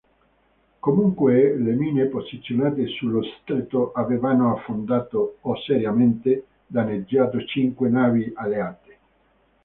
[0.79, 8.97] Comunque, le mine posizionate sullo stretto avevano affondato o seriamente danneggiato cinque navi alleate.